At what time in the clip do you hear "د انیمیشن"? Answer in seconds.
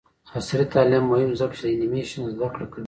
1.65-2.21